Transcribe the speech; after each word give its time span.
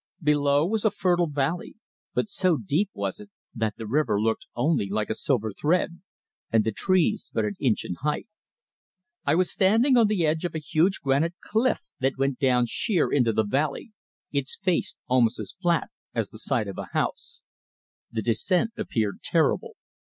Below 0.23 0.65
was 0.65 0.83
a 0.83 0.89
fertile 0.89 1.29
valley, 1.29 1.75
but 2.15 2.27
so 2.27 2.57
deep 2.57 2.89
was 2.95 3.19
it 3.19 3.29
that 3.53 3.75
the 3.77 3.85
river 3.85 4.19
looked 4.19 4.47
only 4.55 4.89
like 4.89 5.11
a 5.11 5.13
silver 5.13 5.51
thread, 5.53 6.01
and 6.51 6.63
the 6.63 6.71
trees 6.71 7.29
but 7.31 7.45
an 7.45 7.53
inch 7.59 7.85
in 7.85 7.93
height. 8.01 8.27
I 9.25 9.35
was 9.35 9.51
standing 9.51 9.97
on 9.97 10.07
the 10.07 10.25
edge 10.25 10.43
of 10.43 10.55
a 10.55 10.59
huge 10.59 11.01
granite 11.03 11.35
cliff 11.41 11.81
that 11.99 12.17
went 12.17 12.39
down 12.39 12.65
sheer 12.67 13.13
into 13.13 13.31
the 13.31 13.45
valley, 13.45 13.91
its 14.31 14.57
face 14.57 14.95
almost 15.07 15.37
as 15.39 15.55
flat 15.61 15.91
as 16.15 16.29
the 16.29 16.39
side 16.39 16.67
of 16.67 16.79
a 16.79 16.89
house. 16.93 17.41
The 18.11 18.23
descent 18.23 18.71
appeared 18.79 19.21
terrible. 19.21 19.75